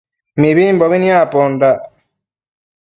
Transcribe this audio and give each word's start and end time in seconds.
Mibimbobi 0.39 0.97
nicpondac 0.99 1.79